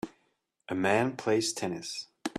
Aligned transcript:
A 0.67 0.73
man 0.73 1.15
plays 1.15 1.53
tennis. 1.53 2.07